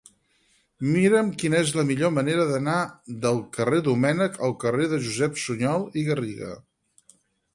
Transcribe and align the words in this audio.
Mira'm 0.93 1.27
quina 1.41 1.59
és 1.65 1.73
la 1.79 1.83
millor 1.89 2.13
manera 2.15 2.45
d'anar 2.51 2.77
del 3.25 3.37
carrer 3.57 3.81
de 3.81 3.85
Domènech 3.89 4.39
al 4.47 4.55
carrer 4.65 4.87
de 4.95 5.01
Josep 5.09 5.37
Sunyol 5.45 5.85
i 6.03 6.07
Garriga. 6.09 6.49